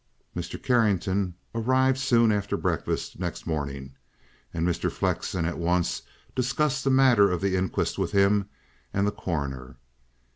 [0.35, 0.59] Mr.
[0.63, 3.93] Carrington arrived soon after breakfast next morning,
[4.51, 4.91] and Mr.
[4.91, 6.01] Flexen at once
[6.33, 8.49] discussed the matter of the inquest with him
[8.95, 9.75] and the Coroner.